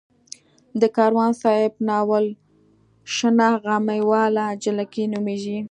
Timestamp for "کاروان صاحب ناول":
0.95-2.25